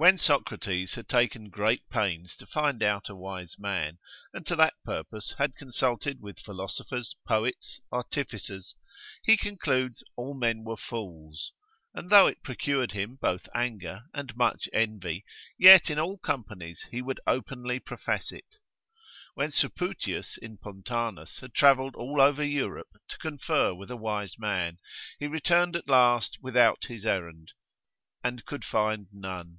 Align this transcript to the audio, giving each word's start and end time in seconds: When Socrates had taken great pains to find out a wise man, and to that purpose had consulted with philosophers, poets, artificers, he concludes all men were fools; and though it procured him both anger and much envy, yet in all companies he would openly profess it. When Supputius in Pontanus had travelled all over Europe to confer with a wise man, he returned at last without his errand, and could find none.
When 0.00 0.16
Socrates 0.16 0.94
had 0.94 1.10
taken 1.10 1.50
great 1.50 1.86
pains 1.90 2.34
to 2.36 2.46
find 2.46 2.82
out 2.82 3.10
a 3.10 3.14
wise 3.14 3.56
man, 3.58 3.98
and 4.32 4.46
to 4.46 4.56
that 4.56 4.72
purpose 4.82 5.34
had 5.36 5.54
consulted 5.56 6.22
with 6.22 6.38
philosophers, 6.40 7.16
poets, 7.28 7.80
artificers, 7.92 8.74
he 9.22 9.36
concludes 9.36 10.02
all 10.16 10.32
men 10.32 10.64
were 10.64 10.78
fools; 10.78 11.52
and 11.92 12.08
though 12.08 12.26
it 12.26 12.42
procured 12.42 12.92
him 12.92 13.16
both 13.16 13.46
anger 13.54 14.04
and 14.14 14.34
much 14.38 14.70
envy, 14.72 15.26
yet 15.58 15.90
in 15.90 15.98
all 15.98 16.16
companies 16.16 16.86
he 16.90 17.02
would 17.02 17.20
openly 17.26 17.78
profess 17.78 18.32
it. 18.32 18.56
When 19.34 19.50
Supputius 19.50 20.38
in 20.38 20.56
Pontanus 20.56 21.40
had 21.40 21.52
travelled 21.52 21.94
all 21.94 22.22
over 22.22 22.42
Europe 22.42 22.96
to 23.08 23.18
confer 23.18 23.74
with 23.74 23.90
a 23.90 23.98
wise 23.98 24.38
man, 24.38 24.78
he 25.18 25.26
returned 25.26 25.76
at 25.76 25.90
last 25.90 26.38
without 26.40 26.86
his 26.86 27.04
errand, 27.04 27.52
and 28.24 28.46
could 28.46 28.64
find 28.64 29.06
none. 29.12 29.58